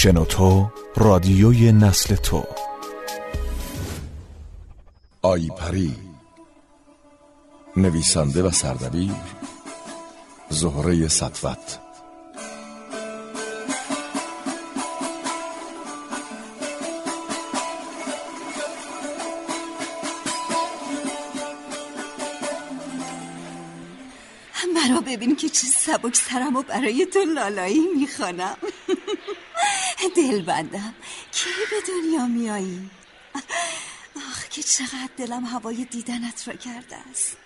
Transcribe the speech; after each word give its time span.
شنوتو 0.00 0.70
رادیوی 0.96 1.72
نسل 1.72 2.14
تو. 2.16 2.44
آی 5.22 5.48
پری 5.58 5.94
نویسنده 7.76 8.42
و 8.42 8.50
سردبیر 8.50 9.14
زهره 10.48 11.08
سطوت 11.08 11.78
مرا 24.74 25.00
ببین 25.06 25.36
که 25.36 25.48
چه 25.48 25.66
سبک 25.66 26.16
سرم 26.16 26.56
و 26.56 26.62
برای 26.62 27.06
تو 27.06 27.18
لالایی 27.18 27.80
می‌خوانم. 28.00 28.56
دل 30.18 30.42
بندم. 30.42 30.94
کی 31.32 31.50
به 31.70 31.76
دنیا 31.88 32.26
میایی؟ 32.26 32.90
آخ 34.16 34.48
که 34.48 34.62
چقدر 34.62 35.08
دلم 35.16 35.44
هوای 35.44 35.84
دیدنت 35.84 36.48
را 36.48 36.54
کرده 36.54 36.96
است. 37.10 37.36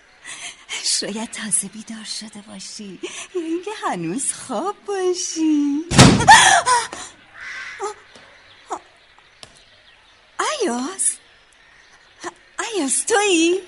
شاید 0.84 1.30
تازه 1.30 1.68
بیدار 1.68 2.04
شده 2.04 2.42
باشی. 2.48 3.00
یا 3.34 3.42
اینکه 3.42 3.70
هنوز 3.86 4.32
خواب 4.32 4.76
باشی. 4.84 5.84
ایاز 10.62 11.12
ایاز 12.74 13.06
تویی؟ 13.06 13.60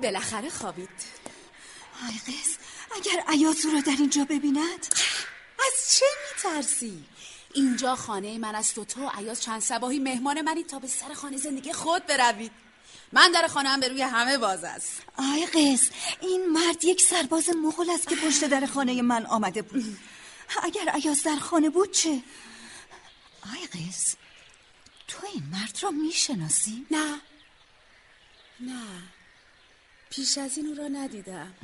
بالاخره 0.00 0.50
خوابید. 0.50 0.88
آی 2.02 2.18
قیس 2.26 2.56
اگر 2.96 3.30
ایاز 3.30 3.66
او 3.66 3.72
را 3.72 3.80
در 3.80 3.96
اینجا 3.98 4.24
ببیند؟ 4.24 4.86
از 5.66 5.98
چه 5.98 6.06
میترسی؟ 6.28 7.04
اینجا 7.54 7.96
خانه 7.96 8.38
من 8.38 8.54
است 8.54 8.78
و 8.78 8.84
تو 8.84 9.10
عیاز 9.14 9.42
چند 9.42 9.60
سباهی 9.60 9.98
مهمان 9.98 10.40
منی 10.40 10.64
تا 10.64 10.78
به 10.78 10.88
سر 10.88 11.14
خانه 11.14 11.36
زندگی 11.36 11.72
خود 11.72 12.06
بروید. 12.06 12.52
من 13.12 13.32
در 13.32 13.46
خانه 13.46 13.68
هم 13.68 13.80
به 13.80 13.88
روی 13.88 14.02
همه 14.02 14.38
باز 14.38 14.64
است. 14.64 15.02
آی 15.16 15.46
قیس 15.46 15.90
این 16.20 16.52
مرد 16.52 16.84
یک 16.84 17.02
سرباز 17.02 17.48
مغول 17.48 17.90
است 17.90 18.08
که 18.08 18.16
پشت 18.16 18.44
در 18.44 18.66
خانه 18.66 19.02
من 19.02 19.26
آمده 19.26 19.62
بود. 19.62 19.98
اگر 20.62 20.94
ایاز 20.94 21.22
در 21.22 21.36
خانه 21.36 21.70
بود 21.70 21.90
چه؟ 21.90 22.22
آی 23.52 23.66
قیس 23.72 24.16
تو 25.08 25.26
این 25.26 25.42
مرد 25.52 25.78
را 25.82 25.90
می‌شناسی؟ 25.90 26.86
نه. 26.90 27.20
نه. 28.60 29.13
پیش 30.16 30.38
از 30.38 30.56
این 30.58 30.66
او 30.66 30.74
را 30.74 30.88
ندیدم. 30.88 31.54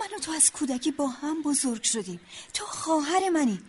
من 0.00 0.16
و 0.16 0.20
تو 0.20 0.32
از 0.32 0.52
کودکی 0.52 0.90
با 0.90 1.08
هم 1.08 1.42
بزرگ 1.42 1.82
شدیم. 1.82 2.20
تو 2.54 2.64
خواهر 2.64 3.28
منی. 3.28 3.60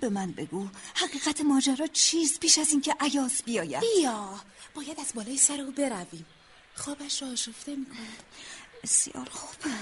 به 0.00 0.08
من 0.08 0.32
بگو 0.32 0.68
حقیقت 0.94 1.40
ماجرا 1.40 1.86
چیست 1.86 2.40
پیش 2.40 2.58
از 2.58 2.70
اینکه 2.70 2.94
عیاز 3.00 3.42
بیاید؟ 3.44 3.82
بیا. 3.96 4.40
باید 4.74 5.00
از 5.00 5.12
بالای 5.14 5.36
سر 5.36 5.60
او 5.60 5.70
برویم. 5.72 6.26
خوابش 6.74 7.22
را 7.22 7.28
آشفته 7.28 7.76
می‌کنه 7.76 7.96
بسیار 8.82 9.28
خوب. 9.30 9.72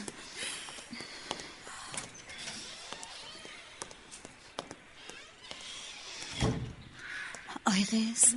آی 7.64 7.84
قیس 7.84 8.34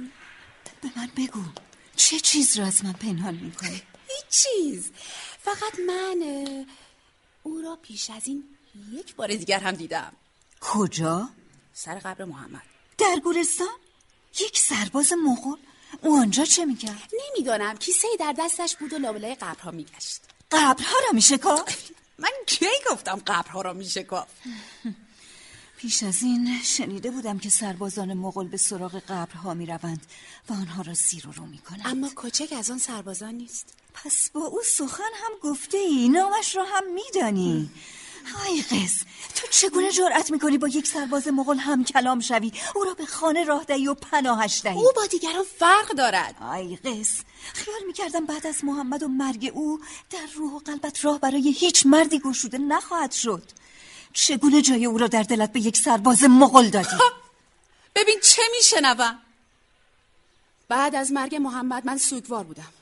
به 0.82 0.90
من 0.96 1.10
بگو 1.18 1.44
چه 1.96 2.20
چیز 2.20 2.58
را 2.58 2.66
از 2.66 2.86
من 2.86 2.94
پنهان 2.94 3.36
می‌کنی؟ 3.36 3.82
چیز 4.30 4.92
فقط 5.42 5.80
من 5.88 6.66
او 7.44 7.62
را 7.62 7.76
پیش 7.76 8.10
از 8.10 8.28
این 8.28 8.44
یک 8.92 9.16
بار 9.16 9.28
دیگر 9.28 9.60
هم 9.60 9.72
دیدم 9.72 10.14
کجا؟ 10.62 11.30
سر 11.74 11.96
قبر 12.00 12.26
محمد 12.26 12.62
در 12.98 13.20
گورستان؟ 13.24 13.78
یک 14.40 14.58
سرباز 14.60 15.14
مغول؟ 15.14 15.58
او 16.02 16.18
آنجا 16.18 16.46
چه 16.46 16.66
می‌کرد؟ 16.66 17.12
نمی‌دانم 17.30 17.78
کیسه 17.78 18.08
در 18.20 18.36
دستش 18.40 18.76
بود 18.76 18.94
و 18.94 18.98
لابلای 18.98 19.36
قبرها 19.36 19.72
میگشت 19.72 20.22
قبرها 20.52 20.98
را 21.06 21.12
میشکافت؟ 21.14 21.92
من 22.18 22.30
کی 22.48 22.66
گفتم 22.92 23.22
قبرها 23.28 23.62
را 23.62 23.74
میشکاف 23.74 24.28
پیش 25.78 26.04
از 26.04 26.24
این 26.24 26.62
شنیده 26.64 27.12
بودم 27.12 27.40
که 27.40 27.50
سربازان 27.50 28.14
مغول 28.14 28.48
به 28.48 28.58
سراغ 28.58 28.96
قبرها 28.96 29.54
می‌روند 29.54 30.06
و 30.50 30.54
آنها 30.54 30.82
را 30.82 30.94
زیر 30.94 31.28
و 31.28 31.32
رو 31.32 31.46
می‌کنند. 31.46 31.82
اما 31.86 32.10
کوچک 32.16 32.54
از 32.58 32.72
آن 32.72 32.78
سربازان 32.78 33.36
نیست. 33.36 33.74
پس 33.94 34.30
با 34.34 34.42
او 34.42 34.62
سخن 34.66 35.12
هم 35.24 35.32
گفته 35.52 35.78
ای 35.78 36.10
نامش 36.10 36.56
را 36.56 36.64
هم 36.64 36.84
میدانی. 36.94 37.70
ای 38.48 38.62
قس 38.62 39.04
تو 39.36 39.48
چگونه 39.52 39.92
جرأت 39.92 40.32
می‌کنی 40.32 40.58
با 40.58 40.68
یک 40.68 40.88
سرباز 40.88 41.28
مغول 41.28 41.58
هم 41.58 41.84
کلام 41.84 42.20
شوی؟ 42.20 42.52
او 42.76 42.84
را 42.84 42.94
به 42.94 43.06
خانه 43.06 43.44
راه 43.44 43.64
دهی 43.64 43.88
و 43.88 43.94
پناهش 43.94 44.62
دهی. 44.64 44.76
او 44.76 44.92
با 44.96 45.06
دیگران 45.06 45.44
فرق 45.60 45.92
دارد. 45.98 46.36
ای 46.54 46.76
قس 46.76 47.22
خیال 47.54 47.80
می‌کردم 47.88 48.26
بعد 48.26 48.48
از 48.48 48.66
محمد 48.66 49.04
و 49.04 49.08
مرگ 49.08 49.52
او 49.54 49.80
در 50.10 50.28
روح 50.36 50.54
و 50.54 50.60
قلبت 50.60 51.06
راه 51.06 51.20
برای 51.20 51.52
هیچ 51.52 51.86
مردی 51.86 52.20
گشوده 52.20 52.58
نخواهد 52.58 53.12
شد. 53.12 53.44
چگونه 54.18 54.62
جای 54.62 54.86
او 54.86 54.98
را 54.98 55.08
در 55.08 55.24
دلت 55.24 55.52
به 55.52 55.60
یک 55.60 55.78
سرباز 55.78 56.24
مغول 56.24 56.70
دادی؟ 56.70 56.98
ببین 57.96 58.20
چه 58.20 58.42
میشنوم؟ 58.52 59.20
بعد 60.68 60.96
از 60.96 61.12
مرگ 61.12 61.36
محمد 61.36 61.86
من 61.86 61.98
سوگوار 61.98 62.44
بودم. 62.44 62.74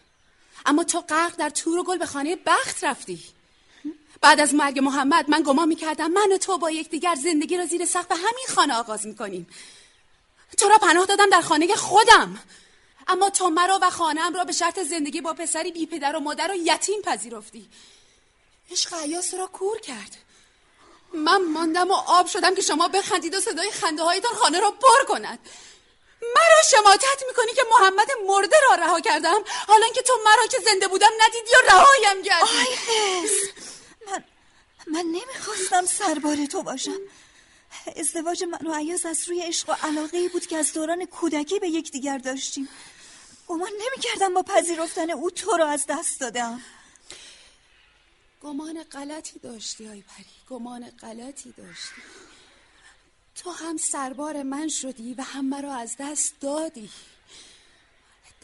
اما 0.65 0.83
تو 0.83 1.01
غرق 1.01 1.35
در 1.35 1.49
تور 1.49 1.79
و 1.79 1.83
گل 1.83 1.97
به 1.97 2.05
خانه 2.05 2.35
بخت 2.45 2.83
رفتی. 2.83 3.23
بعد 4.21 4.39
از 4.39 4.53
مرگ 4.53 4.79
محمد 4.79 5.29
من 5.29 5.43
گمان 5.43 5.67
می‌کردم 5.67 6.11
من 6.11 6.31
و 6.31 6.37
تو 6.37 6.57
با 6.57 6.71
یکدیگر 6.71 7.15
زندگی 7.15 7.57
را 7.57 7.65
زیر 7.65 7.85
سقف 7.85 8.11
همین 8.11 8.47
خانه 8.55 8.73
آغاز 8.73 9.05
می‌کنیم. 9.05 9.47
تو 10.57 10.69
را 10.69 10.77
پناه 10.77 11.05
دادم 11.05 11.29
در 11.29 11.41
خانه 11.41 11.75
خودم. 11.75 12.39
اما 13.07 13.29
تو 13.29 13.49
مرا 13.49 13.79
و 13.81 13.89
خانم 13.89 14.33
را 14.33 14.43
به 14.43 14.51
شرط 14.51 14.79
زندگی 14.79 15.21
با 15.21 15.33
پسری 15.33 15.71
بی 15.71 15.85
پدر 15.85 16.15
و 16.15 16.19
مادر 16.19 16.51
و 16.51 16.55
یتیم 16.55 17.01
پذیرفتی. 17.01 17.69
عشق 18.71 18.93
عیاس 18.93 19.33
را 19.33 19.47
کور 19.47 19.79
کرد. 19.79 20.24
من 21.15 21.51
ماندم 21.51 21.91
و 21.91 21.93
آب 21.93 22.27
شدم 22.27 22.55
که 22.55 22.61
شما 22.61 22.87
بخندید 22.87 23.35
و 23.35 23.41
صدای 23.41 23.71
خنده 23.71 24.03
هایتان 24.03 24.33
خانه 24.33 24.59
را 24.59 24.71
پر 24.71 25.05
کند. 25.07 25.39
مرا 26.21 26.61
شماتت 26.71 27.23
می‌کنی 27.27 27.53
که 27.53 27.61
محمد 27.71 28.07
مرده 28.27 28.55
را 28.69 28.75
رها 28.75 28.99
کردم. 28.99 29.43
حالا 29.67 29.87
که 29.95 30.01
تو 30.01 30.13
مرا 30.25 30.47
که 30.47 30.57
زنده 30.65 30.87
بودم 30.87 31.11
ندیدی 31.21 31.51
و 31.55 31.71
رهایم 31.71 32.23
کردی 32.23 32.57
آی 32.57 32.75
قس 32.75 33.31
من 34.07 34.23
من 34.87 35.05
نمی‌خواستم 35.05 35.85
سربار 35.85 36.45
تو 36.45 36.63
باشم. 36.63 36.99
ازدواج 37.95 38.43
من 38.43 38.67
و 38.67 38.73
عیاز 38.73 39.05
از 39.05 39.29
روی 39.29 39.41
عشق 39.41 39.69
و 39.69 39.73
علاقه 39.83 40.29
بود 40.29 40.47
که 40.47 40.57
از 40.57 40.73
دوران 40.73 41.05
کودکی 41.05 41.59
به 41.59 41.67
یکدیگر 41.67 42.17
داشتیم. 42.17 42.69
گمان 43.47 43.71
نمی‌کردم 43.79 44.33
با 44.33 44.43
پذیرفتن 44.43 45.09
او 45.09 45.31
تو 45.31 45.57
را 45.57 45.67
از 45.67 45.85
دست 45.89 46.19
دادم. 46.19 46.61
گمان 48.45 48.83
غلطی 48.83 49.39
داشتی 49.39 49.87
آی 49.87 50.01
پری؟ 50.01 50.25
گمان 50.49 50.89
غلطی 50.89 51.51
داشتی. 51.51 52.01
تو 53.35 53.51
هم 53.51 53.77
سربار 53.77 54.43
من 54.43 54.67
شدی 54.67 55.13
و 55.13 55.21
هم 55.21 55.45
مرا 55.45 55.73
از 55.73 55.95
دست 55.99 56.33
دادی. 56.41 56.89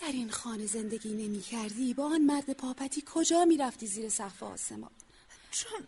در 0.02 0.12
این 0.12 0.32
خانه 0.32 0.66
زندگی 0.66 1.10
نمی 1.10 1.42
کردی. 1.42 1.94
با 1.94 2.06
آن 2.06 2.22
مرد 2.22 2.54
پاپتی 2.54 3.04
کجا 3.14 3.46
می 3.46 3.58
رفتی 3.58 3.88
زیر 3.88 4.10
سقف 4.10 4.44
آسمان؟ 4.44 4.92
چون 5.52 5.88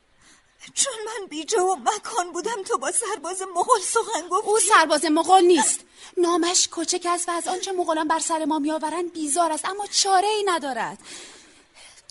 چون 0.73 0.93
من 1.05 1.27
بیجا 1.27 1.65
و 1.65 1.75
مکان 1.75 2.31
بودم 2.33 2.63
تو 2.63 2.77
با 2.77 2.91
سرباز 2.91 3.41
مغول 3.41 3.81
سخن 3.81 4.27
گفتی. 4.29 4.49
او 4.49 4.59
سرباز 4.59 5.05
مغول 5.05 5.45
نیست. 5.45 5.79
نامش 6.17 6.67
کوچک 6.67 7.07
است 7.09 7.29
و 7.29 7.31
از 7.31 7.47
آنچه 7.47 7.71
مغولان 7.71 8.07
بر 8.07 8.19
سر 8.19 8.45
ما 8.45 8.59
میآورند 8.59 9.13
بیزار 9.13 9.51
است 9.51 9.65
اما 9.65 9.87
چاره 9.87 10.27
ای 10.27 10.43
ندارد. 10.47 10.97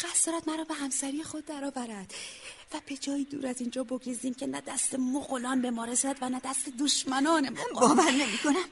قصد 0.03 0.27
دارد 0.27 0.51
مرا 0.51 0.65
به 0.65 0.75
همسری 0.75 1.23
خود 1.23 1.45
درآورد. 1.45 2.15
و 2.75 2.81
به 2.87 2.97
جایی 2.97 3.25
دور 3.25 3.47
از 3.47 3.61
اینجا 3.61 3.85
بگریزیم 3.85 4.35
که 4.35 4.47
نه 4.47 4.61
دست 4.61 4.95
مغولان 4.95 5.63
به 5.63 5.71
ما 5.71 5.85
رسد 5.85 6.17
و 6.21 6.29
نه 6.29 6.41
دست 6.45 6.69
دشمنان 6.81 7.49
ما. 7.49 7.81
باور 7.81 8.11
نمی 8.11 8.39
کنم. 8.39 8.65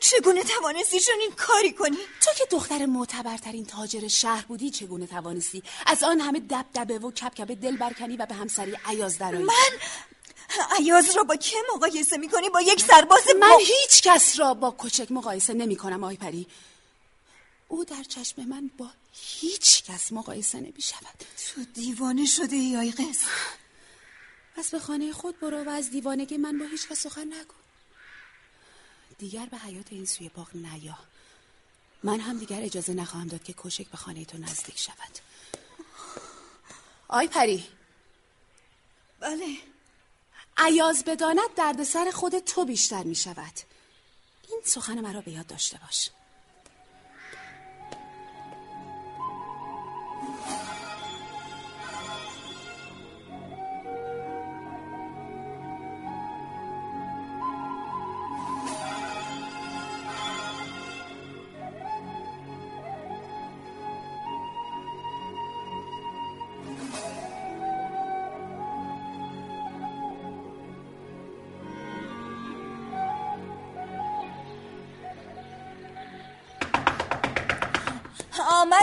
چگونه 0.00 0.42
توانستی 0.42 0.98
این 1.20 1.32
کاری 1.36 1.72
کنی؟ 1.72 1.96
تو 2.20 2.30
که 2.38 2.44
دختر 2.50 2.86
معتبرترین 2.86 3.66
تاجر 3.66 4.08
شهر 4.08 4.44
بودی 4.44 4.70
چگونه 4.70 5.06
توانستی 5.06 5.62
از 5.86 6.02
آن 6.02 6.20
همه 6.20 6.40
دبدبه 6.40 6.98
و 6.98 7.10
کپکپه 7.10 7.54
دل 7.54 7.76
برکنی 7.76 8.16
و 8.16 8.26
به 8.26 8.34
همسری 8.34 8.76
عیاز 8.86 9.18
درایی 9.18 9.44
من؟ 9.44 9.78
عیاز 10.78 11.16
را 11.16 11.22
با 11.22 11.36
که 11.36 11.56
مقایسه 11.74 12.16
می 12.16 12.28
کنی 12.28 12.50
با 12.50 12.60
یک 12.60 12.80
سرباز 12.80 13.22
من 13.40 13.56
هیچ 13.60 14.02
کس 14.02 14.38
را 14.38 14.54
با 14.54 14.70
کوچک 14.70 15.12
مقایسه 15.12 15.54
نمی 15.54 15.76
کنم 15.76 16.04
آی 16.04 16.16
پری. 16.16 16.46
او 17.74 17.84
در 17.84 18.02
چشم 18.02 18.44
من 18.44 18.70
با 18.78 18.90
هیچ 19.12 19.84
کس 19.84 20.12
مقایسه 20.12 20.60
نمی 20.60 20.82
شود 20.82 21.24
تو 21.54 21.64
دیوانه 21.64 22.26
شده 22.26 22.56
ای 22.56 22.76
آی 22.76 22.90
قس 22.90 23.24
پس 24.56 24.70
به 24.70 24.78
خانه 24.78 25.12
خود 25.12 25.40
برو 25.40 25.64
و 25.64 25.68
از 25.68 25.90
دیوانگی 25.90 26.36
من 26.36 26.58
با 26.58 26.64
هیچ 26.64 26.88
کس 26.88 26.98
سخن 27.00 27.26
نگو. 27.26 27.54
دیگر 29.18 29.46
به 29.46 29.58
حیات 29.58 29.86
این 29.92 30.04
سوی 30.04 30.28
باغ 30.28 30.56
نیا. 30.56 30.98
من 32.02 32.20
هم 32.20 32.38
دیگر 32.38 32.62
اجازه 32.62 32.94
نخواهم 32.94 33.28
داد 33.28 33.42
که 33.42 33.52
کوشک 33.52 33.86
به 33.86 33.96
خانه 33.96 34.24
تو 34.24 34.38
نزدیک 34.38 34.78
شود. 34.78 35.18
آی 37.08 37.28
پری. 37.28 37.66
بله. 39.20 39.56
عیاز 40.56 41.04
بداند 41.04 41.54
دردسر 41.56 42.10
خود 42.10 42.38
تو 42.38 42.64
بیشتر 42.64 43.02
می 43.02 43.14
شود 43.14 43.60
این 44.48 44.60
سخن 44.64 45.00
مرا 45.00 45.20
به 45.20 45.32
یاد 45.32 45.46
داشته 45.46 45.78
باش. 45.78 46.10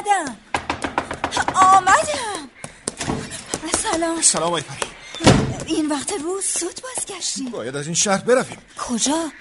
آمدم. 0.02 0.38
آمدم. 1.54 2.50
سلام. 3.84 4.22
سلام 4.22 4.54
آی 4.54 4.62
پری. 4.62 4.88
این 5.66 5.90
وقت 5.90 6.14
روز 6.24 6.46
سود 6.46 6.82
بازگشتی. 6.84 7.50
باید 7.50 7.76
از 7.76 7.86
این 7.86 7.96
شهر 7.96 8.18
برویم. 8.18 8.58
کجا؟ 8.78 9.32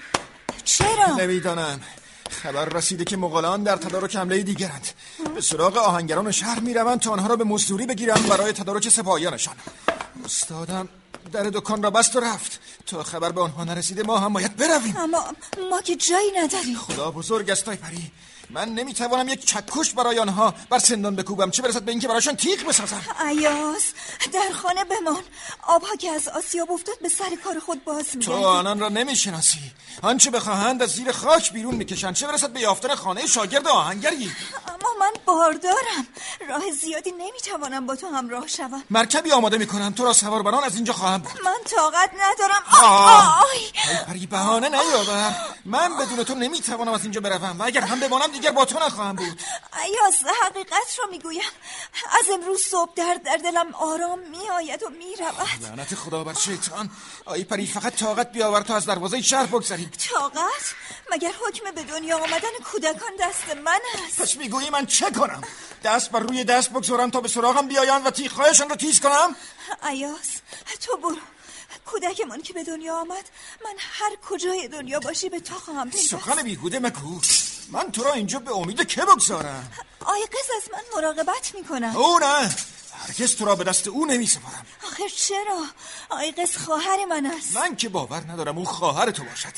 چرا؟ 0.63 1.15
نمی‌دانم. 1.15 1.81
خبر 2.29 2.65
رسیده 2.65 3.05
که 3.05 3.17
مغولان 3.17 3.63
در 3.63 3.75
تدارک 3.75 4.15
حمله 4.15 4.43
دیگرند. 4.43 4.87
به 5.35 5.41
سراغ 5.41 5.77
آهنگران 5.77 6.31
شهر 6.31 6.59
می‌روند 6.59 6.99
تا 6.99 7.11
آنها 7.11 7.27
را 7.27 7.35
به 7.35 7.43
مزدوری 7.43 7.85
بگیرند 7.85 8.27
برای 8.29 8.53
تدارک 8.53 8.89
سپاهیانشان. 8.89 9.55
استادم 10.25 10.89
در 11.31 11.43
دکان 11.43 11.83
را 11.83 11.89
بست 11.89 12.15
و 12.15 12.19
رفت. 12.19 12.60
تا 12.91 13.03
خبر 13.03 13.31
به 13.31 13.41
آنها 13.41 13.63
نرسیده 13.63 14.03
ما 14.03 14.17
هم 14.17 14.33
باید 14.33 14.55
برویم. 14.55 14.97
اما 14.97 15.25
ما 15.69 15.81
که 15.81 15.95
جایی 15.95 16.31
نداریم. 16.37 16.77
خدا 16.77 17.11
بزرگ 17.11 17.49
است 17.49 17.65
پری 17.65 18.11
من 18.49 18.69
نمی‌توانم 18.69 19.27
یک 19.27 19.45
چکش 19.45 19.93
برای 19.93 20.19
آنها 20.19 20.53
بر 20.69 20.79
سندان 20.79 21.15
بکوبم. 21.15 21.51
چه 21.51 21.61
برسد 21.61 21.81
به 21.81 21.91
اینکه 21.91 22.07
برایشان 22.07 22.35
تیغ 22.35 22.67
بسازم؟ 22.67 23.01
عیاز 23.19 23.83
در 24.33 24.51
خانه 24.53 24.83
بمان. 24.83 25.23
آبها 25.67 25.95
که 25.95 26.09
از 26.09 26.27
آسیاب 26.27 26.71
افتاد 26.71 26.99
به 27.01 27.09
سر 27.09 27.35
کار 27.43 27.59
خود 27.59 27.83
باز 27.83 28.05
تو 28.11 28.17
میگردی 28.17 28.43
آنان 28.43 28.79
را 28.79 28.89
نمی‌شناسی. 28.89 29.59
آنچه 30.01 30.31
بخواهند 30.31 30.81
از 30.81 30.89
زیر 30.89 31.11
خاک 31.11 31.53
بیرون 31.53 31.75
می‌کشند. 31.75 32.15
چه 32.15 32.27
برسد 32.27 32.49
به 32.49 32.59
یافتن 32.59 32.95
خانه 32.95 33.27
شاگرد 33.27 33.67
آهنگری؟ 33.67 34.31
اما 34.81 34.93
من 34.99 35.11
باردارم. 35.25 36.07
راه 36.49 36.71
زیادی 36.71 37.11
نمی‌توانم 37.11 37.85
با 37.85 37.95
تو 37.95 38.07
همراه 38.07 38.47
شوم. 38.47 38.83
مرکبی 38.89 39.31
آماده 39.31 39.57
می‌کنم. 39.57 39.93
تو 39.93 40.03
را 40.05 40.13
سوار 40.13 40.41
بر 40.43 40.55
آن 40.55 40.63
از 40.63 40.75
اینجا 40.75 40.93
خواهم 40.93 41.21
برد 41.21 41.41
من 41.43 41.57
طاقت 41.65 42.11
ندارم. 42.13 42.63
آه. 42.71 43.41
آی. 43.41 43.59
ای 43.59 44.05
پری 44.07 44.25
بهانه 44.25 44.69
نیاور 44.69 45.35
من 45.65 45.97
بدون 45.97 46.23
تو 46.23 46.35
نمی‌توانم 46.35 46.93
از 46.93 47.03
اینجا 47.03 47.21
بروم 47.21 47.59
و 47.59 47.63
اگر 47.63 47.81
هم 47.81 47.99
بمانم 47.99 48.31
دیگر 48.31 48.51
با 48.51 48.65
تو 48.65 48.79
نخواهم 48.79 49.15
بود. 49.15 49.41
ایاز 49.83 50.15
حقیقت 50.43 50.99
را 50.99 51.05
می‌گویم. 51.11 51.51
از 52.19 52.25
امروز 52.33 52.61
صبح 52.61 52.93
در 52.95 53.19
در 53.25 53.37
دلم 53.37 53.75
آرام 53.75 54.19
میآید 54.19 54.83
و 54.83 54.89
می‌رود. 54.89 55.65
لعنت 55.65 55.95
خدا 55.95 56.23
بر 56.23 56.33
شیطان. 56.33 56.89
آی 57.25 57.43
پری 57.43 57.67
فقط 57.67 57.95
طاقت 57.95 58.31
بیاور 58.31 58.61
تا 58.61 58.75
از 58.75 58.85
دروازه 58.85 59.21
شهر 59.21 59.45
بگذریم 59.45 59.91
طاقت؟ 60.11 60.75
مگر 61.11 61.31
حکم 61.47 61.71
به 61.71 61.83
دنیا 61.83 62.17
آمدن 62.17 62.49
کودکان 62.71 63.11
دست 63.19 63.55
من 63.65 63.79
است؟ 64.07 64.21
پس 64.21 64.35
می‌گویی 64.35 64.69
من 64.71 64.85
چه 64.85 65.11
کنم؟ 65.11 65.41
دست 65.83 66.11
بر 66.11 66.19
روی 66.19 66.43
دست 66.43 66.69
بگذارم 66.69 67.09
تا 67.09 67.21
به 67.21 67.27
سراغم 67.27 67.67
بیایند 67.67 68.05
و 68.05 68.11
تیغهایشان 68.11 68.69
را 68.69 68.75
تیز 68.75 68.99
کنم؟ 68.99 69.35
ایاز 69.89 70.41
تو 70.85 70.97
برو. 70.97 71.17
کودکمان 71.85 72.41
که 72.41 72.53
به 72.53 72.63
دنیا 72.63 72.95
آمد 72.95 73.29
من 73.65 73.73
هر 73.77 74.15
کجای 74.29 74.67
دنیا 74.67 74.99
باشی 74.99 75.29
به 75.29 75.39
تو 75.39 75.55
خواهم 75.55 75.89
پیوست. 75.89 76.09
سخن 76.09 76.43
بیهوده 76.43 76.79
مگو. 76.79 77.21
من 77.71 77.91
تو 77.91 78.03
را 78.03 78.13
اینجا 78.13 78.39
به 78.39 78.55
امید 78.55 78.87
که 78.87 79.01
بگذارم؟ 79.01 79.71
آیقز 80.05 80.47
از 80.57 80.69
من 80.73 81.01
مراقبت 81.01 81.55
می‌کنم. 81.55 81.95
او 81.95 82.19
نه. 82.19 82.55
هرگز 83.07 83.35
تو 83.35 83.45
را 83.45 83.55
به 83.55 83.63
دست 83.63 83.87
او 83.87 84.05
نمیسپارم. 84.05 84.65
آخر 84.87 85.07
چرا؟ 85.07 85.65
آیقز 86.09 86.57
خواهر 86.57 87.05
من 87.05 87.25
است. 87.25 87.57
من 87.57 87.75
که 87.75 87.89
باور 87.89 88.31
ندارم 88.31 88.57
او 88.57 88.65
خواهر 88.65 89.11
تو 89.11 89.23
باشد. 89.23 89.53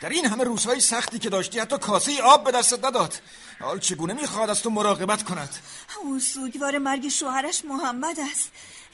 در 0.00 0.08
این 0.08 0.26
همه 0.26 0.44
روزهای 0.44 0.80
سختی 0.80 1.18
که 1.18 1.30
داشتی 1.30 1.58
حتی 1.58 1.78
کاسه 1.78 2.22
آب 2.22 2.44
به 2.44 2.50
دستت 2.50 2.84
نداد. 2.84 3.14
حال 3.62 3.78
چگونه 3.78 4.14
می‌خواد 4.14 4.50
از 4.50 4.62
تو 4.62 4.70
مراقبت 4.70 5.22
کند؟ 5.22 5.56
او 6.02 6.20
سوگوار 6.20 6.78
مرگ 6.78 7.08
شوهرش 7.08 7.64
محمد 7.64 8.16
است. 8.32 8.50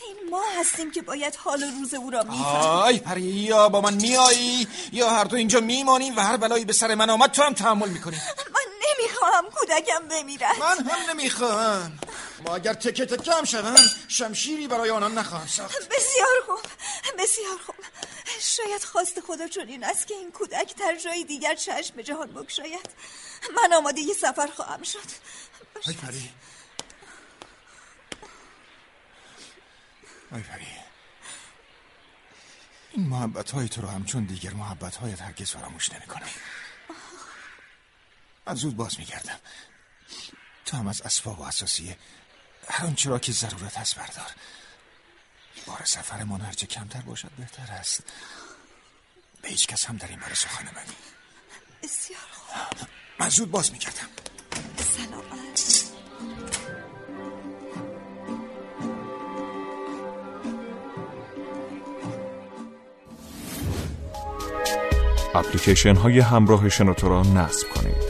این 0.07 0.31
ما 0.31 0.43
هستیم 0.61 0.91
که 0.91 1.03
باید 1.03 1.37
حال 1.37 1.63
و 1.63 1.67
روز 1.81 1.95
او 1.95 2.11
را 2.11 2.23
می‌فهمیم. 2.23 2.71
آی 2.71 2.99
پری 2.99 3.23
یا 3.23 3.69
با 3.69 3.81
من 3.81 3.95
میایی 3.95 4.69
یا 4.93 5.11
هر 5.11 5.25
دو 5.25 5.37
اینجا 5.37 5.61
میمانیم 5.61 6.17
و 6.17 6.21
هر 6.21 6.37
بلایی 6.37 6.65
به 6.65 6.73
سر 6.73 6.95
من 6.95 7.11
آمد 7.11 7.31
تو 7.31 7.43
هم 7.43 7.53
تحمل 7.53 7.89
می‌کنی 7.89 8.17
من 8.37 8.67
نمی‌خواهم 8.89 9.45
کودکم 9.51 10.09
بمیرد. 10.11 10.59
من 10.61 10.91
هم 10.91 11.11
نمی‌خواهم. 11.11 11.99
ما 12.47 12.55
اگر 12.55 12.75
تکه 12.75 13.07
تکه 13.07 13.33
هم 13.33 13.45
شوم 13.45 13.77
شمشیری 14.09 14.69
برای 14.69 14.91
آنان 14.91 15.19
نخواهم 15.19 15.47
ساخت. 15.47 15.89
بسیار 15.89 16.29
خوب 16.47 16.61
بسیار 17.19 17.59
خوب. 17.67 17.75
شاید 18.41 18.85
خواست 18.85 19.21
خدا 19.21 19.49
چنین 19.49 19.85
است 19.85 20.07
که 20.07 20.15
این 20.15 20.33
کودک 20.33 20.77
در 20.77 20.97
جای 21.05 21.25
دیگر 21.25 21.55
چشم 21.55 21.97
به 21.97 22.03
جهان 22.03 22.33
بگشاید. 22.33 22.91
من 23.57 23.73
آماده 23.73 24.01
یه 24.01 24.15
سفر 24.15 24.47
خواهم 24.47 24.83
شد. 24.83 24.99
آی 25.87 25.95
پری. 25.95 26.31
آی 30.33 30.43
پری. 30.43 30.67
این 32.93 33.07
محبت 33.07 33.51
های 33.51 33.69
تو 33.69 33.83
رو 33.83 33.89
همچون 33.89 34.25
دیگر 34.25 34.51
محبت 34.51 34.97
هایت 34.97 35.23
هرگز 35.23 35.51
فراموش 35.51 35.93
نمی 35.93 36.07
کنم 36.07 36.29
من 38.47 38.55
زود 38.55 38.77
باز 38.77 38.99
می 38.99 39.05
گردم 39.05 39.39
تو 40.67 40.77
هم 40.77 40.87
از 40.87 41.01
اسباب 41.01 41.41
و 41.41 41.43
اساسیه 41.43 41.99
هر 42.71 43.19
که 43.19 43.33
ضرورت 43.33 43.77
هست 43.77 43.95
بردار. 43.95 44.31
بار 45.67 45.83
سفرمان 45.85 46.41
هرچه 46.41 46.67
کمتر 46.67 47.01
باشد 47.01 47.31
بهتر 47.39 47.73
است. 47.73 48.03
به 49.43 49.49
هیچ 49.49 49.67
کس 49.67 49.85
هم 49.85 49.97
در 49.97 50.09
این 50.09 50.21
باره 50.21 50.35
سخن 50.35 50.65
نمگو 50.65 50.93
بسیار 51.83 52.21
خوب. 52.33 52.89
من 53.21 53.29
زود 53.29 53.51
باز 53.51 53.73
می 53.73 53.79
گردم 53.79 54.09
سلامت. 54.77 55.85
اپلیکیشن 65.35 65.97
های 65.97 66.21
همراه 66.21 66.69
شنوتو 66.69 67.09
را 67.09 67.23
نصب 67.23 67.69
کنید. 67.69 68.08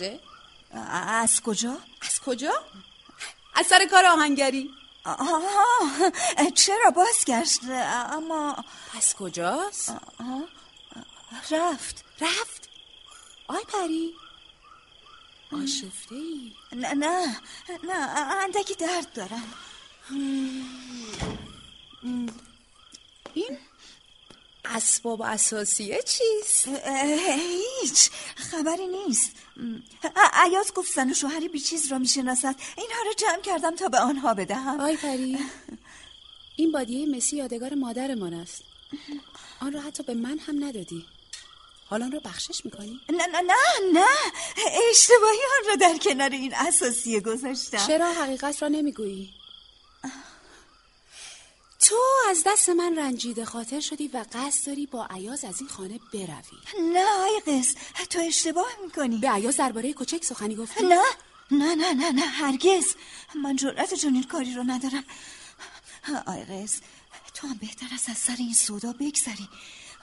نگشته؟ 0.00 0.20
از 0.72 1.40
کجا؟ 1.40 1.76
از 2.00 2.20
کجا؟ 2.20 2.52
از 3.54 3.66
سر 3.66 3.86
کار 3.90 4.06
آهنگری 4.06 4.70
آها 5.04 5.42
چرا 6.54 6.90
بازگشت 6.90 7.60
اما 7.64 8.64
پس 8.94 9.14
کجاست؟ 9.14 9.94
رفت 11.50 12.04
رفت 12.20 12.68
آی 13.48 13.64
پری 13.68 14.14
آشفته 15.52 16.14
ای 16.14 16.52
نه 16.72 16.94
نه 16.94 17.36
نه 17.84 17.94
اندکی 18.42 18.74
درد 18.74 19.12
دارم 19.12 19.54
این 23.34 23.58
اسباب 24.68 25.22
اساسیه 25.22 26.02
چیست؟ 26.02 26.68
هیچ. 27.82 28.10
خبری 28.36 28.86
نیست. 28.86 29.30
عیاز 30.32 30.72
گفت 30.74 30.94
زن 30.94 31.10
و 31.10 31.14
شوهری 31.14 31.48
بیچیز 31.48 31.92
را 31.92 31.98
می‌شناسد. 31.98 32.54
اینها 32.76 33.02
را 33.06 33.12
جمع 33.12 33.42
کردم 33.42 33.76
تا 33.76 33.88
به 33.88 33.98
آنها 34.00 34.34
بدهم. 34.34 34.80
آی 34.80 34.96
پری 34.96 35.38
این 36.56 36.72
بادیه 36.72 37.16
مسی 37.16 37.36
یادگار 37.36 37.74
مادرمان 37.74 38.34
است. 38.34 38.62
آن 39.60 39.72
را 39.72 39.80
حتی 39.80 40.02
به 40.02 40.14
من 40.14 40.38
هم 40.38 40.64
ندادی. 40.64 41.04
حالا 41.90 42.04
آن 42.04 42.12
را 42.12 42.20
بخشش 42.24 42.64
می‌کنی؟ 42.64 43.00
نه 43.08 43.26
نه 43.26 43.40
نه 43.40 43.54
نه. 43.92 44.06
اشتباهی 44.90 45.38
آن 45.58 45.68
را 45.68 45.74
در 45.74 45.98
کنار 45.98 46.30
این 46.30 46.54
اساسیه 46.54 47.20
گذاشتم. 47.20 47.86
چرا 47.86 48.12
حقیقت 48.12 48.62
را 48.62 48.68
نمی‌گویی؟ 48.68 49.30
تو 51.78 51.96
از 52.30 52.42
دست 52.46 52.68
من 52.68 52.98
رنجیده 52.98 53.44
خاطر 53.44 53.80
شدی 53.80 54.08
و 54.08 54.24
قصد 54.32 54.66
داری 54.66 54.86
با 54.86 55.06
عیاز 55.10 55.44
از 55.44 55.60
این 55.60 55.68
خانه 55.68 56.00
بروی. 56.12 56.58
نه 56.92 57.04
آی 57.04 57.40
قص 57.46 57.74
تو 58.10 58.18
اشتباه 58.20 58.68
می‌کنی. 58.84 59.18
به 59.18 59.30
عیاز 59.30 59.56
درباره 59.56 59.92
کوچک 59.92 60.24
سخنی 60.24 60.56
گفتی؟ 60.56 60.84
نه 60.84 61.02
نه 61.50 61.74
نه 61.74 61.92
نه 61.92 62.10
نه 62.10 62.26
هرگز. 62.26 62.94
من 63.42 63.56
جرأت 63.56 63.94
چنین 63.94 64.22
کاری 64.22 64.54
رو 64.54 64.62
ندارم. 64.66 65.04
آی 66.26 66.44
قص 66.44 66.80
تو 67.34 67.46
هم 67.46 67.56
بهتر 67.56 67.86
است 67.94 68.08
از 68.10 68.18
سر 68.18 68.36
این 68.38 68.54
سودا 68.54 68.92
بگذری. 68.92 69.48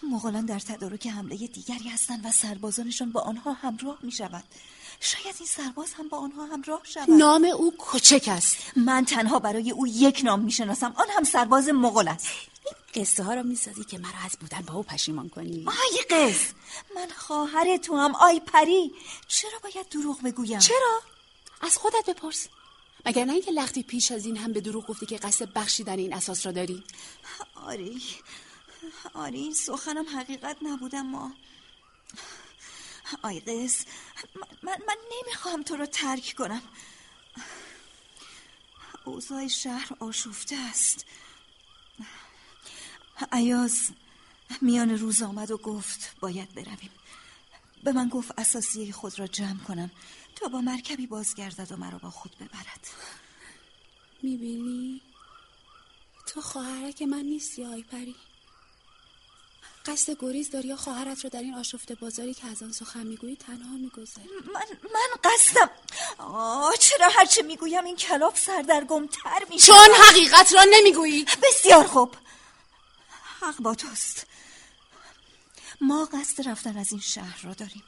مغولان 0.04 0.46
در 0.46 0.60
تدارک 0.60 1.08
حمله 1.08 1.36
دیگری 1.36 1.90
هستند 1.90 2.26
و 2.26 2.32
سربازانشان 2.32 3.12
با 3.12 3.22
آنها 3.22 3.54
همراه 3.54 3.98
می 4.02 4.12
شود 4.12 4.44
شاید 5.00 5.36
این 5.40 5.48
سرباز 5.48 5.94
هم 5.94 6.08
با 6.08 6.18
آنها 6.18 6.46
همراه 6.46 6.82
شود. 6.84 7.12
نام 7.12 7.46
او 7.46 7.78
کوچک 7.78 8.28
است. 8.28 8.58
من 8.76 9.06
تنها 9.06 9.40
برای 9.40 9.72
او 9.72 9.88
یک 9.88 10.22
نام 10.24 10.40
می‌شناسم. 10.40 10.94
آن 10.98 11.08
هم 11.18 11.24
سرباز 11.24 11.70
مغول 11.70 12.08
است. 12.08 12.28
قصه 12.94 13.24
ها 13.24 13.34
را 13.34 13.44
می‌سازی 13.44 13.84
که 13.84 13.98
مرا 13.98 14.20
از 14.26 14.38
بودن 14.42 14.62
با 14.62 14.74
او 14.74 14.84
پشیمان 14.84 15.30
کنی. 15.30 15.66
آی 15.68 16.04
قز! 16.10 16.40
من 16.96 17.08
خواهر 17.16 17.78
تو 17.78 17.98
هم 17.98 18.16
آی 18.16 18.40
پری! 18.40 18.92
چرا 19.28 19.60
باید 19.64 19.90
دروغ 19.90 20.22
بگویم؟ 20.22 20.60
چرا؟ 20.60 21.02
از 21.62 21.78
خودت 21.78 22.10
بپرس. 22.10 22.48
مگر 23.06 23.26
نه 23.26 23.34
اینکه 23.34 23.52
لختی 23.52 23.84
پیش 23.84 24.12
از 24.12 24.26
این 24.26 24.38
هم 24.38 24.54
به 24.54 24.62
دروغ 24.62 24.88
گفتی 24.88 25.06
که 25.06 25.18
قصد 25.18 25.54
بخشیدن 25.54 26.00
این 26.00 26.14
اساس 26.14 26.46
را 26.46 26.52
داری؟ 26.52 26.84
آری. 27.66 28.02
آری 29.14 29.40
این 29.40 29.54
سخنم 29.54 30.20
حقیقت 30.20 30.58
نبود 30.62 31.06
اما 31.06 31.34
آی 33.22 33.42
من, 33.46 34.48
من, 34.64 34.78
من 34.88 34.98
نمی‌خوام 35.12 35.64
تو 35.64 35.76
رو 35.76 35.86
ترک 35.86 36.34
کنم. 36.38 36.62
اوضاع 39.06 39.48
شهر 39.48 39.90
آشفته 40.00 40.56
است. 40.56 41.06
عیاز 43.32 43.92
میان 44.62 44.90
روز 44.90 45.22
آمد 45.22 45.52
و 45.52 45.58
گفت 45.58 46.16
باید 46.20 46.54
برویم. 46.54 46.92
به 47.84 47.92
من 47.92 48.10
گفت 48.10 48.40
اساسیه 48.40 48.92
خود 48.92 49.20
را 49.20 49.28
جمع 49.28 49.60
کنم. 49.60 49.92
تا 50.36 50.48
با 50.48 50.62
مرکبی 50.62 51.08
بازگردد 51.08 51.72
و 51.72 51.78
مرا 51.78 51.98
با 51.98 52.10
خود 52.10 52.36
ببرد. 52.36 52.88
می‌بینی؟ 54.22 55.02
تو 56.26 56.42
خواهرک 56.42 57.02
من 57.02 57.24
نیستی 57.24 57.66
آی 57.66 57.84
پری. 57.84 58.16
قصد 59.86 60.18
گریز 60.20 60.50
داری 60.50 60.68
یا 60.68 60.76
خواهرت 60.76 61.24
رو 61.24 61.30
در 61.30 61.40
این 61.40 61.54
آشفته 61.54 61.96
بازاری 61.96 62.34
که 62.34 62.48
از 62.48 62.64
آن 62.64 62.72
سخن 62.72 63.08
می‌گویی 63.08 63.36
تنها 63.36 63.78
می‌گذاری؟ 63.78 64.30
من 64.54 64.66
من 64.94 65.32
قصدم. 65.32 65.70
آه 66.18 66.74
چرا 66.80 67.10
هرچه 67.10 67.42
می‌گویم 67.42 67.84
این 67.84 67.96
کلاف 67.96 68.40
سردرگم 68.40 69.08
تر 69.08 69.46
میشه؟ 69.50 69.68
چون 69.68 69.96
حقیقت 70.08 70.54
را 70.54 70.66
نمی‌گویی. 70.70 71.26
بسیار 71.44 71.84
خوب. 71.84 72.16
حق 73.42 73.58
با 73.60 73.76
توست. 73.76 74.26
ما 75.82 76.06
قصد 76.06 76.48
رفتن 76.50 76.78
از 76.78 76.92
این 76.92 77.02
شهر 77.02 77.42
را 77.44 77.54
داریم. 77.54 77.84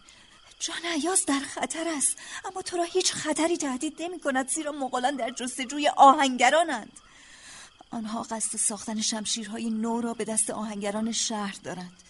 جان 0.60 0.86
عیاز 0.86 1.26
در 1.26 1.40
خطر 1.40 1.88
است. 1.88 2.18
اما 2.46 2.62
تو 2.62 2.78
را 2.78 2.84
هیچ 2.84 3.14
خطری 3.14 3.58
تهدید 3.58 4.02
نمی 4.02 4.20
کند 4.20 4.50
زیرا 4.50 4.72
مغولان 4.72 5.16
در 5.16 5.30
جستجوی 5.30 5.88
آهنگرانند. 5.88 6.92
آنها 7.92 8.24
قصد 8.24 8.58
ساختن 8.58 9.02
شمشیرهای 9.02 9.70
نو 9.70 10.02
را 10.02 10.14
به 10.14 10.26
دست 10.26 10.50
آهنگران 10.50 11.12
شهر 11.12 11.56
دارند. 11.64 12.04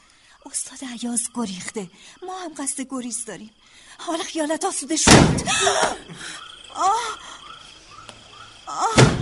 استاد 0.45 0.79
عیاز 1.01 1.21
گریخته. 1.33 1.89
ما 2.27 2.39
هم 2.39 2.53
قصد 2.53 2.81
گریز 2.89 3.25
داریم. 3.25 3.49
حال 3.99 4.17
خیالت 4.17 4.65
آسوده 4.65 4.95
شد. 4.95 5.09
آه! 6.75 7.19
آه! 8.67 9.17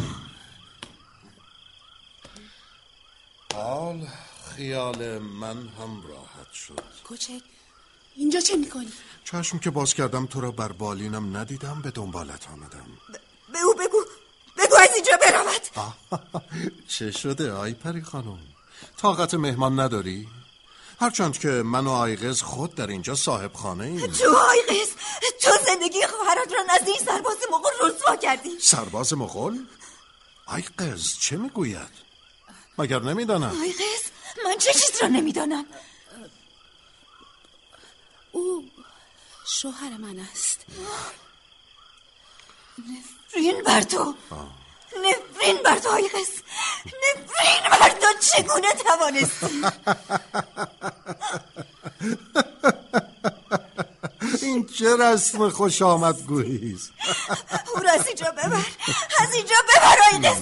حال 3.53 4.07
خیال 4.55 5.17
من 5.17 5.57
هم 5.57 6.03
راحت 6.07 6.53
شد. 6.53 6.83
کوچک 7.03 7.41
اینجا 8.15 8.39
چه 8.39 8.55
می‌کنی؟ 8.55 8.91
چشم 9.23 9.59
که 9.59 9.69
باز 9.69 9.93
کردم 9.93 10.25
تو 10.25 10.41
را 10.41 10.51
بر 10.51 10.71
بالینم 10.71 11.37
ندیدم 11.37 11.81
به 11.81 11.91
دنبالت 11.91 12.49
آمدم. 12.49 12.87
به 13.53 13.59
او 13.59 13.73
اینجا 14.95 15.17
برود. 15.21 15.91
چه 16.97 17.11
شده 17.11 17.51
آی 17.51 17.73
پری 17.73 18.01
خانم؟ 18.01 18.39
طاقت 18.97 19.33
مهمان 19.33 19.79
نداری؟ 19.79 20.27
هرچند 20.99 21.39
که 21.39 21.47
من 21.47 21.87
و 21.87 21.91
آیغز 21.91 22.41
خود 22.41 22.75
در 22.75 22.87
اینجا 22.87 23.15
صاحب 23.15 23.53
خانه 23.53 23.83
ایم. 23.83 24.07
تو 24.07 24.37
آیغز 24.37 24.89
تو 25.41 25.51
زندگی 25.65 26.05
خواهرت 26.07 26.53
را 26.53 26.75
نزد 26.75 26.87
این 26.87 27.05
سرباز 27.05 27.37
مغول 27.51 27.71
رسوا 27.91 28.15
کردی. 28.15 28.59
سرباز 28.59 29.13
مغول؟ 29.13 29.65
آیغز 30.45 31.17
چه 31.19 31.37
می‌گوید؟ 31.37 32.05
مگر 32.77 32.99
نمی‌دانم؟ 32.99 33.61
آیغز 33.61 34.03
من 34.45 34.57
چه 34.57 34.73
چیز 34.73 35.01
را 35.01 35.07
نمی‌دانم؟ 35.07 35.65
او 38.31 38.69
شوهر 39.47 39.97
من 39.97 40.19
است. 40.19 40.65
نفرین 42.77 43.63
بر 43.63 43.81
تو. 43.81 44.15
نفرین 44.97 45.63
بر 45.63 45.79
تو 45.79 45.89
آیغز 45.89 46.29
نفرین 46.85 47.79
بر 47.79 47.89
تو 47.89 48.07
چگونه 48.19 48.73
توانستی؟ 48.73 49.63
این 54.41 54.65
چه 54.65 54.97
رسم 54.99 55.49
خوش 55.49 55.81
آمد 55.81 56.21
گوییست 56.21 56.91
او 57.75 57.81
را 57.81 57.91
از 57.91 58.07
اینجا 58.07 58.31
ببر. 58.31 58.65
از 59.19 59.33
اینجا 59.33 59.55
ببر 59.69 59.97
آیغز 60.13 60.41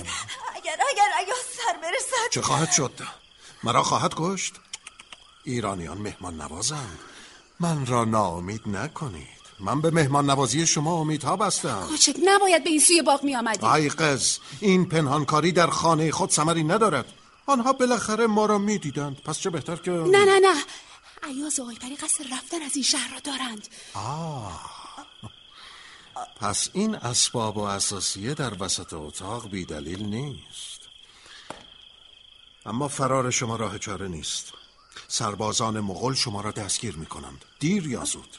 اگر 0.56 0.78
اگر 0.92 1.10
اگر 1.18 1.34
سر 1.58 1.78
برسد. 1.82 2.30
چه 2.32 2.42
خواهد 2.42 2.72
شد؟ 2.72 2.92
مرا 3.64 3.84
خواهد 3.84 4.14
کشت؟ 4.18 4.54
ایرانیان 5.44 5.98
مهمان 5.98 6.42
نوازند 6.42 7.00
من 7.60 7.86
را 7.86 8.06
ناامید 8.06 8.62
نکنید. 8.68 9.43
من 9.60 9.82
به 9.82 9.92
مهمان 9.92 10.30
نوازی 10.30 10.68
شما 10.68 10.94
امیدها 10.94 11.36
بستم. 11.36 11.86
کوچک 11.90 12.16
نباید 12.26 12.64
به 12.64 12.70
این 12.70 12.80
سوی 12.80 13.02
باغ 13.02 13.24
می 13.24 13.36
آمدی 13.36 13.66
ای 13.66 13.90
قز 13.90 14.38
این 14.60 14.90
پنهانکاری 14.90 15.52
در 15.52 15.68
خانه 15.68 16.12
خود 16.12 16.30
سمری 16.30 16.64
ندارد. 16.64 17.14
آنها 17.46 17.74
بالاخره 17.74 18.28
ما 18.28 18.46
را 18.46 18.58
می‌دیدند. 18.58 19.22
پس 19.22 19.40
چه 19.40 19.50
بهتر 19.50 19.76
که 19.76 19.92
نه 19.92 20.26
نه 20.26 20.40
نه. 20.40 20.64
عیاز 21.24 21.60
و 21.60 21.68
آیپری 21.68 21.96
قصد 21.96 22.34
رفتن 22.34 22.62
از 22.62 22.76
این 22.76 22.84
شهر 22.84 23.14
را 23.14 23.20
دارند. 23.20 23.68
پس 26.40 26.70
این 26.74 26.96
اسباب 26.96 27.58
و 27.58 27.62
اساسیه 27.62 28.34
در 28.34 28.64
وسط 28.64 28.94
اتاق 28.94 29.50
بی 29.50 29.66
دلیل 29.66 30.04
نیست. 30.04 30.80
اما 32.66 32.88
فرار 32.88 33.32
شما 33.32 33.56
راه 33.56 33.80
چاره 33.80 34.08
نیست. 34.08 34.54
سربازان 35.08 35.80
مغول 35.80 36.14
شما 36.14 36.42
را 36.42 36.52
دستگیر 36.52 36.96
می 36.96 37.06
کنند 37.06 37.46
دیر 37.60 37.88
یا 37.88 38.06
زود. 38.06 38.38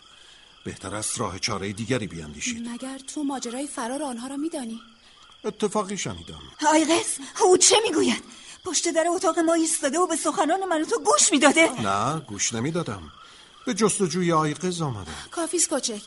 بهتر 0.64 0.94
است 0.94 1.20
راه 1.20 1.38
چاره 1.38 1.72
دیگری 1.72 2.06
بیاندیشید. 2.06 2.68
مگر 2.68 2.98
تو 2.98 3.22
ماجرای 3.22 3.66
فرار 3.66 4.02
آنها 4.02 4.26
را 4.26 4.36
میدانی؟ 4.36 4.80
اتفاقی 5.44 5.98
شنیدم. 5.98 6.42
آی 6.72 6.95
قز 6.95 7.18
او 7.42 7.56
چه 7.56 7.76
می‌گوید؟ 7.84 8.22
پشت 8.64 8.88
در 8.88 9.04
اتاق 9.08 9.38
ما 9.38 9.54
ایستاده 9.54 9.98
و 9.98 10.06
به 10.06 10.16
سخنان 10.16 10.64
من 10.64 10.82
و 10.82 10.84
تو 10.84 10.98
گوش 10.98 11.32
می‌داده. 11.32 11.82
نه 11.82 12.20
گوش 12.20 12.52
نمی‌دادم. 12.52 13.02
به 13.66 13.74
جستجوی 13.74 14.32
آی 14.32 14.57
قز 14.57 14.82
آمدم 14.82 15.14
کافیس 15.30 15.68
کوچک. 15.68 16.02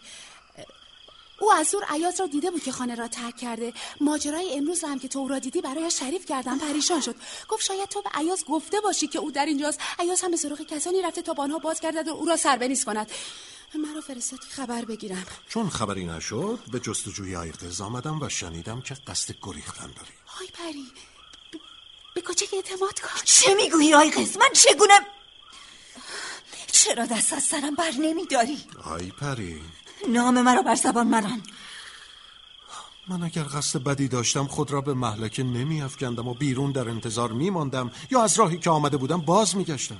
او 1.40 1.52
از 1.52 1.72
دور 1.72 1.84
ایاز 1.90 2.20
را 2.20 2.26
دیده 2.26 2.52
بود 2.52 2.64
که 2.64 2.72
خانه 2.72 2.96
را 2.96 3.08
ترک 3.08 3.38
کرده. 3.38 3.74
ماجرای 4.02 4.58
امروز 4.58 4.84
هم 4.84 5.00
که 5.00 5.08
تو 5.08 5.20
او 5.20 5.28
را 5.28 5.40
دیدی 5.40 5.62
برایش 5.62 6.00
شریف 6.00 6.26
کردم 6.26 6.60
پریشان 6.60 7.02
شد. 7.02 7.16
گفت 7.50 7.64
شاید 7.64 7.90
تو 7.90 8.02
به 8.02 8.10
عیاز 8.14 8.46
گفته 8.46 8.80
باشی 8.80 9.08
که 9.08 9.20
او 9.20 9.32
در 9.32 9.46
اینجاست. 9.46 9.80
عیاز 10.00 10.22
هم 10.22 10.32
به 10.32 10.38
سراغ 10.38 10.62
کسانی 10.62 11.02
رفته 11.02 11.22
تا 11.22 11.34
با 11.34 11.44
آنها 11.44 11.60
باز 11.60 11.80
گردد 11.80 12.08
و 12.08 12.12
او 12.12 12.26
را 12.26 12.38
سربنیز 12.38 12.86
کند. 12.86 13.12
مرا 13.76 14.02
فرستاد 14.02 14.40
که 14.40 14.46
خبر 14.50 14.86
بگیرم. 14.86 15.26
چون 15.50 15.70
خبری 15.70 16.06
نشد 16.06 16.60
به 16.72 16.80
جستجوی 16.80 17.36
آیقز 17.36 17.82
آمدم 17.82 18.22
و 18.22 18.30
شنیدم 18.30 18.82
که 18.82 18.96
قصد 19.08 19.36
گریختن 19.42 19.88
داری. 19.88 20.14
های 20.28 20.48
پری 20.48 20.92
ب... 21.54 21.58
به 22.16 22.22
کوچک 22.22 22.54
اعتماد 22.54 23.00
کن. 23.00 23.22
چه 23.24 23.56
می‌گویی 23.56 23.94
آیقز 23.94 24.38
من 24.38 24.50
چگونه؟ 24.54 25.00
چرا 26.72 27.06
دست 27.06 27.34
از 27.34 27.44
سرم 27.44 27.76
بر 27.76 27.92
نمیداری؟ 27.92 28.66
آی 28.84 29.12
پری 29.12 29.62
نام 30.10 30.42
مرا 30.42 30.62
بر 30.62 30.76
زبان 30.76 31.08
مران. 31.08 31.42
من 33.08 33.24
اگر 33.24 33.44
قصد 33.44 33.84
بدی 33.84 34.08
داشتم 34.08 34.48
خود 34.48 34.72
را 34.72 34.82
به 34.82 34.94
محلکه 34.94 35.44
نمی 35.44 35.82
افکندم 35.82 36.28
و 36.28 36.34
بیرون 36.34 36.72
در 36.72 36.90
انتظار 36.90 37.32
می 37.32 37.50
ماندم 37.50 37.92
یا 38.12 38.24
از 38.24 38.40
راهی 38.40 38.58
که 38.58 38.70
آمده 38.70 38.98
بودم 38.98 39.22
باز 39.22 39.56
می 39.56 39.64
گشتم 39.64 39.98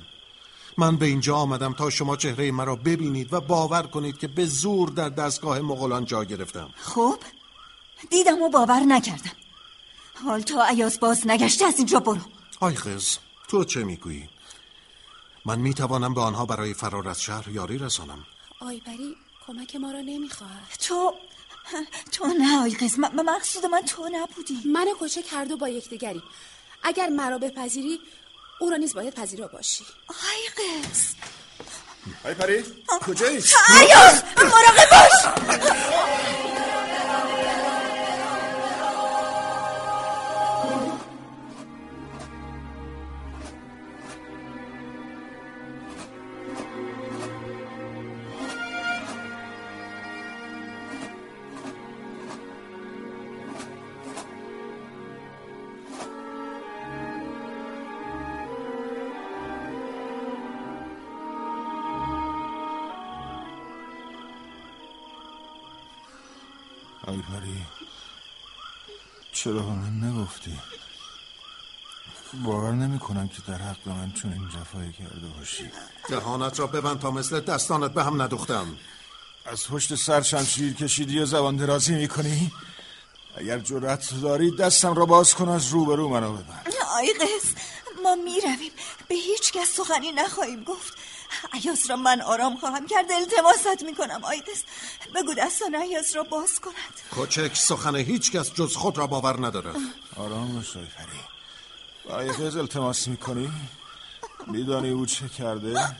من 0.78 0.96
به 0.96 1.06
اینجا 1.06 1.36
آمدم 1.36 1.72
تا 1.72 1.90
شما 1.90 2.16
چهره 2.16 2.52
مرا 2.52 2.76
ببینید 2.76 3.32
و 3.32 3.40
باور 3.40 3.82
کنید 3.82 4.18
که 4.18 4.28
به 4.28 4.46
زور 4.46 4.88
در 4.88 5.08
دستگاه 5.08 5.60
مغولان 5.60 6.04
جا 6.04 6.24
گرفتم. 6.24 6.70
خب 6.76 7.18
دیدم 8.10 8.42
و 8.42 8.48
باور 8.48 8.80
نکردم. 8.80 9.32
حال 10.24 10.40
تا 10.40 10.64
عیاز 10.64 11.00
باز 11.00 11.26
نگشته 11.26 11.64
از 11.64 11.78
اینجا 11.78 12.00
برو. 12.00 12.20
آی 12.60 12.74
خز 12.74 13.16
تو 13.48 13.64
چه 13.64 13.84
می‌گویی؟ 13.84 14.28
من 15.44 15.58
می‌توانم 15.58 16.14
به 16.14 16.20
آنها 16.20 16.46
برای 16.46 16.74
فرار 16.74 17.08
از 17.08 17.22
شهر 17.22 17.48
یاری 17.48 17.78
رسانم. 17.78 18.26
آیبری 18.60 19.16
کمک 19.48 19.76
ما 19.76 19.92
را 19.92 20.00
نمی‌خواهد 20.00 20.68
تو 20.88 21.14
تو 22.12 22.26
نه 22.26 22.62
آی 22.62 22.70
قز 22.74 22.98
م- 22.98 23.20
مقصود 23.30 23.66
من 23.66 23.80
تو 23.80 24.08
نبودی. 24.12 24.58
من 24.64 24.88
و 24.88 24.94
کوچک 24.94 25.24
هر 25.32 25.44
دو 25.44 25.56
با 25.56 25.68
یکدیگریم. 25.68 26.22
اگر 26.82 27.08
مرا 27.08 27.38
بپذیری 27.38 28.00
او 28.60 28.70
را 28.70 28.76
نیز 28.76 28.94
باید 28.94 29.14
پذیرا 29.14 29.46
باشی. 29.48 29.84
آی 30.08 30.64
قز 30.64 31.14
آی 32.24 32.34
پری 32.34 32.64
کجایی؟ 33.06 33.36
عیاز 33.68 34.22
مراقب 34.36 34.90
باش. 34.90 35.34
آی 67.08 67.16
پری 67.16 67.66
چرا 69.32 69.52
به 69.52 69.72
من 69.72 70.08
نگفتی؟ 70.08 70.58
باور 72.44 72.72
نمی 72.72 72.98
کنم 72.98 73.28
که 73.28 73.42
در 73.48 73.58
حق 73.58 73.88
من 73.88 74.12
چون 74.12 74.32
این 74.32 74.48
جفایی 74.48 74.92
کرده 74.92 75.26
باشی. 75.38 75.70
دهانت 76.08 76.60
را 76.60 76.66
ببند 76.66 77.00
تا 77.00 77.10
مثل 77.10 77.40
دستانت 77.40 77.92
به 77.92 78.04
هم 78.04 78.22
ندوختم 78.22 78.76
از 79.46 79.68
پشت 79.68 79.94
سر 79.94 80.22
شمشیر 80.22 80.72
کشیدی 80.72 81.18
و 81.18 81.26
زبان 81.26 81.56
درازی 81.56 81.94
می‌کنی؟ 81.94 82.52
اگر 83.36 83.58
جرأت 83.58 84.20
داری 84.22 84.56
دستم 84.56 84.94
را 84.94 85.06
باز 85.06 85.34
کن 85.34 85.48
از 85.48 85.68
روبرو 85.68 86.08
منو 86.08 86.32
ببند. 86.32 86.74
آی 86.96 87.12
قز 87.12 87.54
ما 88.02 88.14
می‌رویم. 88.14 88.72
به 89.08 89.14
هیچ 89.14 89.52
کس 89.52 89.68
سخنی 89.68 90.12
نخواهیم 90.12 90.64
گفت. 90.64 90.97
عیاز 91.58 91.90
را 91.90 91.96
من 91.96 92.20
آرام 92.20 92.56
خواهم 92.56 92.86
کرد 92.86 93.12
التماست 93.12 93.82
می‌کنم. 93.82 94.24
آی 94.24 94.40
قز 94.40 94.62
بگو 95.14 95.34
دستان 95.34 95.74
ایاز 95.74 96.16
را 96.16 96.22
باز 96.22 96.60
کند. 96.60 96.74
کوچک 97.14 97.54
سخن 97.54 97.96
هیچ 97.96 98.32
کس 98.32 98.52
جز 98.52 98.76
خود 98.76 98.98
را 98.98 99.06
باور 99.06 99.46
ندارد. 99.46 99.76
آرام 100.16 100.54
باش 100.54 100.72
پری 100.72 101.20
با 102.04 102.14
آی 102.14 102.28
قز 102.28 102.56
التماس 102.56 103.08
می‌کنی؟ 103.08 103.50
میدانی 104.46 104.90
او 104.90 105.06
چه 105.06 105.28
کرده؟ 105.28 105.96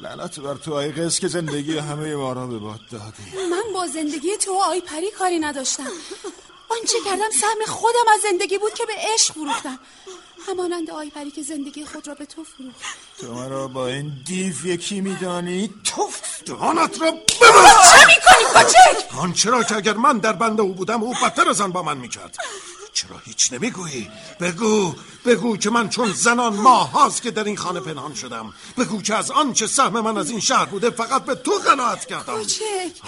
لعنت 0.00 0.40
بر 0.40 0.54
تو 0.54 0.74
آی 0.74 0.92
قز 0.92 1.18
که 1.18 1.28
زندگی 1.28 1.78
همه 1.78 2.14
ما 2.14 2.32
را 2.32 2.46
به 2.46 2.58
باد 2.58 2.80
دادی. 2.90 3.48
من 3.50 3.72
با 3.74 3.86
زندگی 3.86 4.36
تو 4.36 4.52
آی 4.52 4.80
پری 4.80 5.10
کاری 5.10 5.38
نداشتم. 5.38 5.90
آنچه 6.68 6.98
کردم 7.04 7.30
سهم 7.40 7.66
خودم 7.66 8.08
از 8.14 8.20
زندگی 8.20 8.58
بود 8.58 8.74
که 8.74 8.86
به 8.86 8.92
عشق 8.96 9.34
فروختم. 9.34 9.78
همانند 10.48 10.90
آی 10.90 11.10
پری 11.10 11.30
که 11.30 11.42
زندگی 11.42 11.84
خود 11.84 12.08
را 12.08 12.14
به 12.14 12.26
تو 12.26 12.44
فروخت 12.44 12.76
تو 13.20 13.34
مرا 13.34 13.68
با 13.68 13.86
این 13.86 14.12
دیو 14.26 14.66
یکی 14.66 15.00
میدانی؟ 15.00 15.70
توف 15.84 16.42
دهانت 16.42 17.02
را 17.02 17.10
ببند 17.10 17.76
چه 17.92 18.06
می‌کنی 18.06 18.44
کوچک؟ 18.54 19.18
آنچه 19.18 19.50
را 19.50 19.62
که 19.62 19.76
اگر 19.76 19.92
من 19.92 20.18
در 20.18 20.32
بند 20.32 20.60
او 20.60 20.74
بودم 20.74 21.02
او 21.02 21.14
بدتر 21.24 21.48
از 21.48 21.60
آن 21.60 21.72
با 21.72 21.82
من 21.82 21.98
می‌کرد. 21.98 22.36
چرا 23.00 23.18
هیچ 23.24 23.52
نمی‌گویی؟ 23.52 24.10
بگو 24.40 24.94
بگو 25.24 25.56
که 25.56 25.70
من 25.70 25.88
چون 25.88 26.12
زنان 26.12 26.56
ماه 26.56 26.90
هاست 26.90 27.22
که 27.22 27.30
در 27.30 27.44
این 27.44 27.56
خانه 27.56 27.80
پنهان 27.80 28.14
شدم. 28.14 28.52
بگو 28.78 29.02
که 29.02 29.14
از 29.14 29.30
آنچه 29.30 29.66
سهم 29.66 30.00
من 30.00 30.16
از 30.16 30.30
این 30.30 30.40
شهر 30.40 30.64
بوده 30.64 30.90
فقط 30.90 31.24
به 31.24 31.34
تو 31.34 31.50
قناعت 31.50 32.06
کردم. 32.06 32.34
کوچک. 32.34 32.62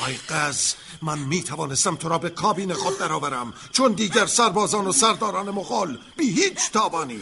آی 0.07 0.17
قز 0.29 0.75
من 1.03 1.19
می 1.19 1.43
توانستم 1.43 1.97
تو 1.97 2.09
را 2.09 2.19
به 2.19 2.31
کابین 2.31 2.75
خود 2.75 2.99
درآورم 2.99 3.53
چون 3.73 3.93
دیگر 3.93 4.27
سربازان 4.27 4.87
و 4.87 4.93
سرداران 4.93 5.51
مغول 5.51 5.99
بی 6.17 6.31
هیچ 6.31 6.73
تاوانی 6.73 7.21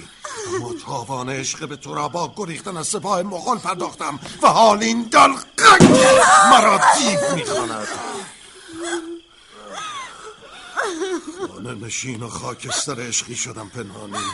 اما 0.56 0.74
تاوان 0.86 1.28
عشق 1.28 1.68
به 1.68 1.76
تو 1.76 1.94
را 1.94 2.08
با 2.08 2.32
گریختن 2.36 2.76
از 2.76 2.86
سپاه 2.86 3.22
مغول 3.22 3.58
پرداختم 3.58 4.20
و 4.42 4.48
حال 4.48 4.82
این 4.82 5.02
دلقک 5.02 5.82
مرا 6.50 6.80
دیو 6.98 7.34
می‌خواند 7.34 7.59
خانه 11.64 11.86
نشین 11.86 12.22
و 12.22 12.28
خاکستر 12.28 13.00
عشقی 13.00 13.36
شدم 13.36 13.68
پنهانی. 13.68 14.24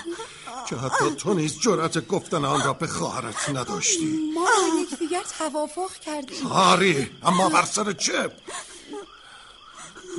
که 0.68 0.76
حتی 0.76 1.10
تو 1.10 1.34
نیز 1.34 1.60
جرأت 1.60 2.06
گفتن 2.06 2.44
آن 2.44 2.62
را 2.64 2.72
به 2.72 2.86
خواهرت 2.86 3.48
نداشتی. 3.48 4.30
ما 4.34 4.48
یکدیگر 4.82 5.22
توافق 5.38 5.92
کردیم. 5.92 6.46
آری 6.46 7.10
اما 7.22 7.48
بر 7.48 7.64
سر 7.64 7.92
چه؟ 7.92 8.30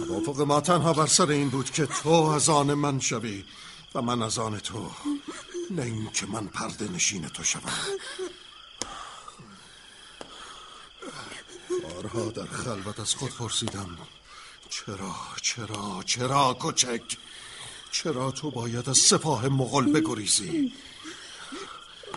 توافق 0.08 0.42
ما 0.42 0.62
تنها 0.62 0.94
بر 0.94 1.06
سر 1.06 1.30
این 1.30 1.50
بود 1.50 1.72
که 1.72 1.86
تو 1.86 2.10
از 2.10 2.50
آن 2.50 2.74
من 2.74 3.00
شوی 3.00 3.46
و 3.96 4.02
من 4.02 4.22
از 4.22 4.40
آن 4.40 4.60
تو. 4.60 4.92
نه 5.72 5.82
این 5.82 6.12
که 6.12 6.26
من 6.26 6.48
پرده 6.48 6.92
نشین 6.92 7.28
تو 7.28 7.44
شوم. 7.44 7.72
بارها 11.84 12.32
در 12.32 12.46
خلوت 12.46 13.00
از 13.00 13.16
خود 13.16 13.36
پرسیدم. 13.36 13.98
چرا 14.70 15.16
چرا 15.42 16.04
چرا 16.06 16.54
کوچک؟ 16.54 17.02
چرا 17.92 18.32
تو 18.32 18.52
باید 18.52 18.90
از 18.90 18.98
سپاه 18.98 19.48
مغل 19.48 19.92
بگریزی؟ 19.94 20.74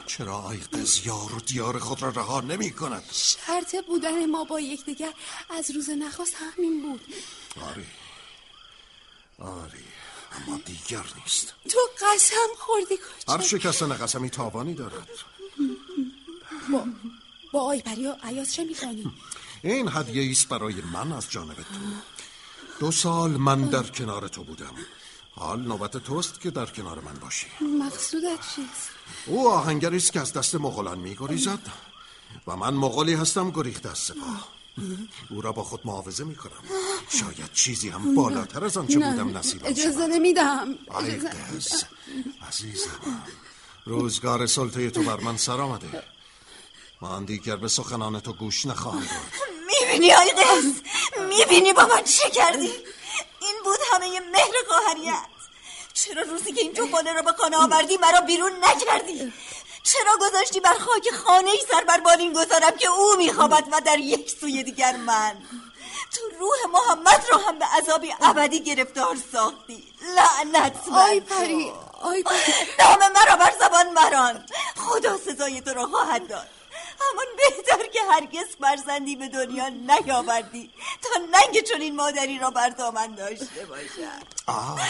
چرا 0.07 0.37
آیقز 0.39 1.07
یار 1.07 1.35
و 1.35 1.41
دیار 1.41 1.79
خود 1.79 2.03
را 2.03 2.09
رها 2.09 2.41
نمی 2.41 2.71
کند 2.71 3.05
شرط 3.13 3.77
بودن 3.87 4.27
ما 4.27 4.45
با 4.45 4.61
یکدیگر 4.61 5.13
از 5.51 5.71
روز 5.71 5.91
نخواست 5.91 6.35
همین 6.35 6.83
بود. 6.83 7.01
آری 7.61 7.87
آری 9.39 9.85
اما 10.33 10.61
دیگر 10.65 11.05
نیست. 11.17 11.55
تو 11.69 11.79
قسم 12.01 12.37
خوردی 12.59 12.95
هر 13.29 13.37
کوچک 13.37 13.47
شکستن 13.47 13.97
قسمی 13.97 14.31
تاوانی 14.31 14.75
دارد. 14.75 15.09
با, 16.73 16.85
با 17.53 17.61
آی 17.61 17.81
پری 17.83 18.07
و 18.07 18.17
عیاز 18.23 18.55
چه 18.55 18.65
می‌کنی؟ 18.65 19.13
این 19.63 19.89
هدیه 19.93 20.31
است 20.31 20.49
برای 20.49 20.75
من 20.75 21.13
از 21.13 21.31
جانب 21.31 21.55
تو. 21.55 21.63
دو 22.81 22.90
سال 22.90 23.31
من 23.31 23.61
در 23.64 23.83
کنار 23.83 24.29
تو 24.29 24.45
بودم. 24.45 24.75
حال 25.35 25.61
نوبت 25.61 25.97
توست 25.97 26.40
که 26.40 26.51
در 26.51 26.66
کنار 26.66 27.01
من 27.01 27.14
باشی. 27.14 27.47
مقصودت 27.81 28.38
چیست؟ 28.55 28.88
او 29.27 29.49
آهنگری 29.49 29.97
است 29.97 30.12
که 30.12 30.21
از 30.21 30.33
دست 30.33 30.55
مغولان 30.55 30.99
میگریزد 30.99 31.59
و 32.47 32.57
من 32.57 32.75
مغولی 32.75 33.14
هستم 33.14 33.51
گریخته 33.51 33.90
از 33.90 33.99
سپاه. 33.99 34.49
او 35.31 35.40
را 35.40 35.53
با 35.53 35.64
خود 35.64 35.81
محافظه 35.85 36.25
می‌کنم. 36.25 36.62
شاید 37.09 37.53
چیزی 37.53 37.88
هم 37.88 38.14
بالاتر 38.14 38.64
از 38.64 38.77
آنچه 38.77 38.95
بودم 38.95 39.37
نصیبم 39.37 39.66
اجازه 39.66 40.07
نمیدم 40.07 40.75
قز 40.75 41.85
عزیزم 42.49 43.25
روزگار 43.85 44.47
سلطه 44.47 44.90
تو 44.90 45.03
بر 45.03 45.21
من 45.21 45.37
سر 45.37 45.61
آمده. 45.61 46.03
من 47.03 47.25
دیگر 47.25 47.57
به 47.57 47.69
سخنان 47.69 48.21
تو 48.21 48.33
گوش 48.33 48.66
نخواهم 48.66 49.01
داد. 49.01 49.60
می‌بینی 49.70 50.12
آی 50.14 50.30
قز 50.30 50.64
می‌بینی 51.28 51.72
با 51.72 51.87
من 51.87 52.04
چه 52.04 52.30
کردی؟ 52.30 52.72
این 53.40 53.56
بود 53.64 53.78
همه 53.92 54.20
مهر 54.20 54.54
خواهریت 54.68 55.26
چرا 55.94 56.22
روزی 56.22 56.52
که 56.52 56.61
این 56.61 56.74
توپانه 56.74 57.12
را 57.12 57.22
به 57.22 57.33
خانه 57.33 57.56
آوردی 57.56 57.96
مرا 57.96 58.20
بیرون 58.20 58.52
نکردی؟ 58.64 59.33
چرا 59.83 60.16
گذاشتی 60.20 60.61
بر 60.61 60.74
خاک 60.74 61.11
خانه 61.11 61.50
ای 61.50 61.61
سر 61.70 61.85
بر 61.85 62.00
بالین 62.00 62.33
گذارم 62.33 62.76
که 62.78 62.88
او 62.88 63.16
میخوابد 63.16 63.64
و 63.72 63.80
در 63.80 63.98
یک 63.98 64.30
سوی 64.40 64.62
دیگر 64.62 64.96
من؟ 64.96 65.37
تو 66.12 66.20
روح 66.38 66.72
محمد 66.72 67.26
را 67.30 67.38
هم 67.38 67.59
به 67.59 67.64
عذابی 67.64 68.14
ابدی 68.20 68.61
گرفتار 68.61 69.16
ساختی. 69.33 69.92
لعنت 70.16 70.88
آی. 70.92 71.20
پری 71.20 71.72
آی 72.02 72.22
پری. 72.22 72.52
نام 72.78 72.98
مرا 73.12 73.37
بر 73.37 73.52
زبان 73.61 73.92
مران. 73.92 74.46
خدا 74.76 75.18
سزای 75.18 75.61
تو 75.61 75.74
را 75.74 75.87
خواهد 75.87 76.28
داد. 76.28 76.48
همان 77.01 77.27
بهتر 77.37 77.87
که 77.93 77.99
هرگز 78.11 78.57
فرزندی 78.61 79.17
به 79.17 79.29
دنیا 79.29 79.69
نیاوردی. 79.69 80.71
تا 81.03 81.21
ننگ 81.33 81.63
چون 81.73 81.81
این 81.81 81.97
مادری 81.97 82.39
را 82.39 82.51
بر 82.51 82.69
دامن 82.69 83.15
داشته 83.15 83.67
باشد 83.69 84.25
آه 84.47 84.81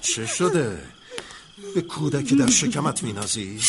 چه 0.00 0.26
شده؟ 0.26 0.78
به 1.74 1.80
کودکی 1.82 2.36
در 2.36 2.50
شکمت 2.50 3.02
مینازی؟ 3.02 3.60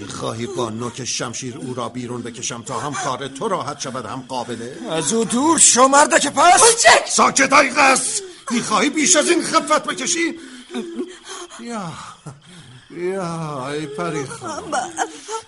می‌خواهی 0.00 0.46
با 0.46 0.70
نوک 0.70 1.04
شمشیر 1.04 1.56
او 1.58 1.74
را 1.74 1.88
بیرون 1.88 2.22
بکشم 2.22 2.62
تا 2.62 2.80
هم 2.80 2.94
کار 2.94 3.28
تو 3.28 3.48
راحت 3.48 3.80
شود 3.80 4.06
هم 4.06 4.24
قابله؟ 4.28 4.78
از 4.90 5.12
او 5.12 5.24
دور 5.24 5.58
شو 5.58 5.88
مردک 5.88 6.26
پس! 6.28 6.62
ساکت 7.08 7.52
ای 7.52 7.70
قص! 7.70 8.20
می‌خواهی 8.50 8.90
بیش 8.90 9.16
از 9.16 9.30
این 9.30 9.42
خفت 9.42 9.84
بکشی؟ 9.84 10.38
یا 11.60 11.92
یا 12.90 13.68
ای 13.70 13.86
پری 13.86 14.24
خانم 14.24 14.70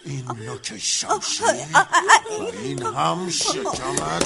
این 0.04 0.24
نوک 0.46 0.78
شمشیر 0.78 1.46
و 2.40 2.42
این 2.62 2.82
هم 2.82 3.30
شکمت 3.30 4.24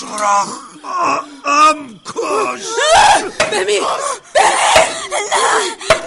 تو 0.00 0.16
را 0.18 0.44
هم 1.44 2.00
کش. 2.04 2.66
بمیر 3.52 3.82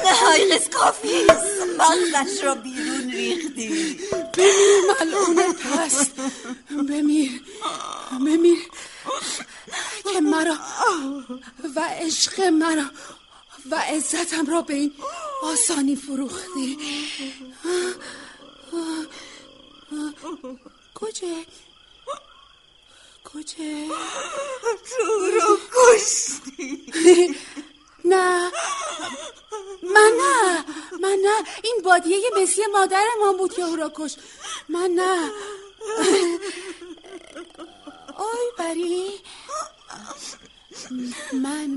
نه 0.03 0.29
آیقس 0.29 0.69
کافیست 0.69 1.45
مغزش 1.77 2.43
را 2.43 2.55
بیرون 2.55 3.11
ریختی. 3.11 3.99
بمیر 4.37 4.81
ملعون 4.99 5.53
پست 5.53 6.11
بمیر 6.89 7.41
بمیر 8.25 8.57
که 10.13 10.19
مرا 10.21 10.57
و 11.75 11.79
عشق 11.79 12.41
مرا 12.41 12.85
و 13.71 13.75
عزتم 13.75 14.45
را 14.45 14.61
به 14.61 14.73
این 14.73 14.93
آسانی 15.43 15.95
فروختی. 15.95 16.77
کجا؟ 20.95 21.27
کجا؟ 23.23 23.95
تو 24.89 25.03
رو 25.35 25.57
کشتی. 25.73 26.85
نه. 28.05 28.51
من 29.83 30.11
نه. 30.17 30.65
من 31.01 31.17
نه. 31.23 31.43
این 31.63 31.81
بادیه 31.83 32.17
مسی 32.41 32.61
مادرمان 32.73 33.37
بود 33.37 33.53
که 33.53 33.61
او 33.61 33.75
را 33.75 33.91
کشت. 33.95 34.19
من 34.69 34.89
نه. 34.89 35.31
آی 38.17 38.47
بری. 38.57 39.19
من 41.33 41.67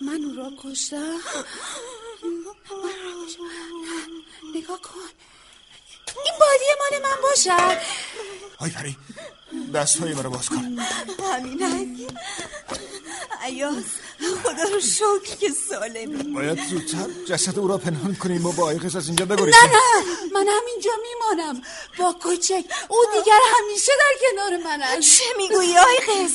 من 0.00 0.24
او 0.24 0.36
را 0.36 0.52
کشتم. 0.62 0.96
من 2.22 2.44
را. 2.44 2.54
نگاه 4.54 4.80
کن. 4.80 4.90
این 6.24 6.34
بادیه 6.40 6.76
مال 6.80 7.02
من 7.02 7.22
باشد. 7.22 7.78
آی 8.58 8.70
پری 8.70 8.96
دست 9.74 9.96
های 9.96 10.14
مرا 10.14 10.30
باز 10.30 10.48
کن. 10.48 10.78
همینک. 11.32 12.10
ایاز 13.46 13.84
خدا 14.42 14.62
رو 14.74 14.80
شکر 14.80 15.36
که 15.40 15.50
سالمی. 15.68 16.32
باید 16.32 16.68
زودتر 16.68 17.06
جسد 17.28 17.58
او 17.58 17.68
را 17.68 17.78
پنهان 17.78 18.14
کنیم. 18.14 18.46
و 18.46 18.52
با 18.52 18.64
آیقس 18.64 18.96
از 18.96 19.06
اینجا 19.06 19.24
نه 19.24 19.36
بگریزیم 19.36 19.60
نه. 19.62 20.02
من 20.32 20.46
همینجا 20.48 20.90
میمانم. 21.02 21.62
با 21.98 22.12
کوچک. 22.22 22.64
او 22.88 22.98
دیگر 23.14 23.38
همیشه 23.56 23.92
در 23.98 24.14
کنار 24.30 24.56
من 24.64 24.82
است 24.82 25.18
چه 25.18 25.24
می‌گویی 25.36 25.78
آیقس 25.78 26.32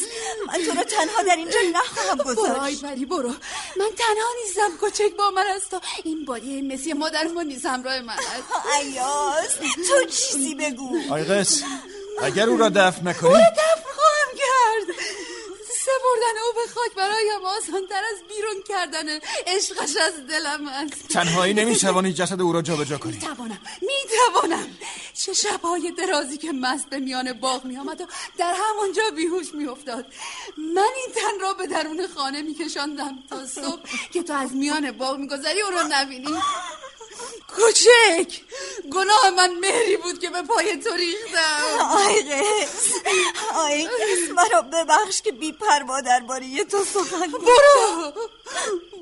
من 0.48 0.54
تو 0.66 0.72
رو 0.72 0.84
تنها 0.84 1.24
در 1.28 1.36
اینجا 1.36 1.60
نخواهم 1.74 2.18
گذاشت. 2.18 2.82
پری 2.82 3.06
برو. 3.06 3.30
من 3.78 3.90
تنها 3.98 4.30
نیستم 4.44 4.78
کوچک 4.80 5.16
با 5.18 5.32
من 5.32 5.46
است 5.56 5.76
این 6.04 6.26
بادیه 6.26 6.62
مسی 6.62 6.94
مادر 6.94 7.24
ما 7.28 7.42
نیز 7.42 7.66
همراه 7.66 8.00
من 8.02 8.14
است 8.14 8.24
ایاز 8.82 9.56
تو 9.88 10.10
چیزی 10.10 10.56
بگو. 10.56 11.00
آیقس 11.10 11.64
اگر 12.22 12.50
او 12.50 12.58
را 12.58 12.70
دفن 12.70 13.08
نکنی 13.08 13.34
دفن 13.34 13.34
خواهم 13.34 13.54
کرد 13.56 13.91
سپردن 16.02 16.38
او 16.46 16.54
به 16.54 16.74
خاک 16.74 16.94
برایم 16.96 17.46
آسانتر 17.46 18.02
از 18.14 18.20
بیرون 18.30 18.64
کردن 18.68 19.20
عشقش 19.48 19.98
از 19.98 20.28
دلم 20.28 20.68
است. 20.68 21.08
تنهایی 21.08 21.54
نمی‌توانی 21.54 22.14
جسد 22.14 22.42
او 22.42 22.54
را 22.54 22.62
جابجا 22.62 22.98
کنی. 22.98 23.12
می‌توانم 23.12 23.60
می‌توانم. 23.82 24.68
چه 25.14 25.34
شبهای 25.34 25.92
درازی 25.92 26.38
که 26.38 26.52
مست 26.52 26.90
به 26.90 27.00
میان 27.00 27.34
باغ 27.34 27.66
میآمد 27.66 28.02
و 28.02 28.06
در 28.38 28.54
همانجا 28.64 29.04
بیهوش 29.16 29.54
میافتاد. 29.54 30.06
من 30.58 30.92
این 30.96 31.10
تن 31.16 31.40
را 31.42 31.54
به 31.54 31.68
درون 31.68 32.08
خانه 32.16 32.42
میکشاندم 32.42 33.24
تا 33.30 33.46
صبح 33.46 33.82
که 34.14 34.24
تو 34.24 34.34
از 34.34 34.56
میان 34.56 34.92
باغ 34.92 35.18
میگذری 35.18 35.62
او 35.62 35.72
را 35.72 35.84
نبینی. 35.90 36.38
کوچک! 37.56 38.42
گناه 38.92 39.30
من 39.38 39.56
مهری 39.60 39.98
بود 39.98 40.20
که 40.20 40.30
به 40.30 40.42
پای 40.42 40.78
تو 40.78 40.90
ریختم. 40.96 41.80
آیقس 41.92 42.94
آیقس 43.56 44.30
مرا 44.36 44.62
ببخش 44.62 45.22
که 45.22 45.32
بی 45.32 45.52
پروا 45.52 46.02
درباره 46.02 46.64
تو 46.64 46.84
سخن. 46.86 47.32
برو! 47.32 48.14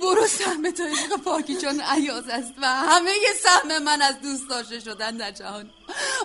برو 0.01 0.27
سهم 0.27 0.71
تو 0.71 0.83
عشق 0.83 1.17
پاکی 1.23 1.55
چون 1.57 1.81
عیاز 1.81 2.29
است 2.29 2.53
و 2.61 2.67
همه 2.67 3.11
سهم 3.43 3.83
من 3.83 4.01
از 4.01 4.21
دوست 4.21 4.49
داشته 4.49 4.79
شدن 4.79 5.17
در 5.17 5.31
جهان. 5.31 5.69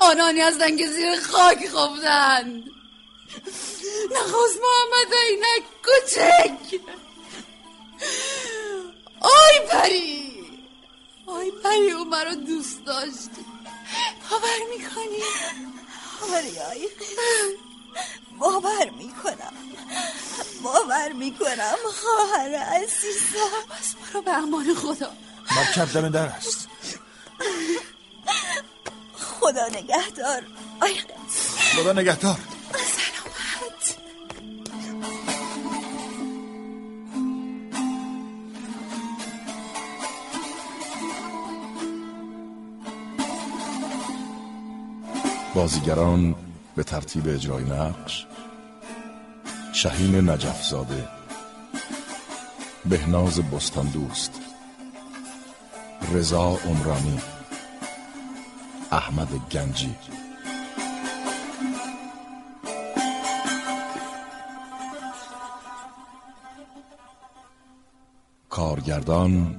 آنانی 0.00 0.40
هستند 0.40 0.78
که 0.78 0.86
زیر 0.86 1.20
خاک 1.20 1.68
خفتند 1.68 2.64
نخواست 4.10 4.58
محمد 4.58 5.14
اینک 5.28 5.64
کوچک! 5.84 6.80
آی 9.20 9.66
پری! 9.68 10.33
آی 11.26 11.50
پری 11.64 11.90
او 11.90 12.04
مرا 12.04 12.34
دوست 12.34 12.84
داشت 12.84 13.30
باور 14.30 14.58
می‌کنی؟ 14.78 15.22
آره 16.34 16.62
آیقس 16.70 17.04
باور 18.38 18.90
می‌کنم. 18.90 19.52
باور 20.62 21.12
می‌کنم 21.12 21.76
خواهر 21.94 22.54
عزیزم. 22.54 23.64
پس 23.70 23.94
برو 23.94 24.22
به 24.22 24.30
امان 24.30 24.74
خدا. 24.74 25.12
مرکب 25.56 25.92
دم 25.92 26.08
در 26.08 26.26
است. 26.26 26.68
خدا 29.18 29.68
نگهدار. 29.68 30.42
آیقس 30.80 31.74
خدا 31.76 31.92
نگهدار. 31.92 32.38
بازیگران 45.54 46.34
به 46.76 46.82
ترتیب 46.82 47.28
اجرای 47.28 47.64
نقش 47.64 48.26
شهین 49.72 50.30
نجف 50.30 50.64
زاده 50.64 51.08
بهناز 52.84 53.40
بستان 53.40 53.86
دوست 53.86 54.40
رضا 56.12 56.58
عمرانی 56.66 57.20
احمد 58.92 59.28
گنجی. 59.52 59.94
کارگردان 68.50 69.56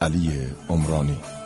علی 0.00 0.30
عمرانی. 0.68 1.39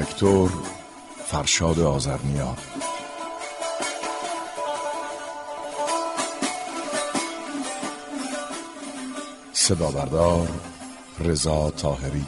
افکتور 0.00 0.52
فرشاد 1.26 1.80
آزرنیا 1.80 2.54
صدا 9.52 9.90
بردار 9.90 10.48
رضا 11.20 11.70
طاهری. 11.70 12.26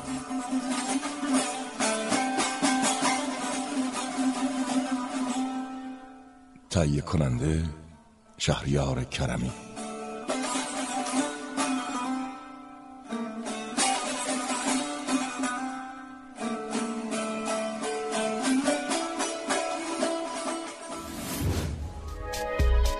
تهیه 6.70 7.00
کننده 7.00 7.64
شهریار 8.38 9.04
کرمی. 9.04 9.69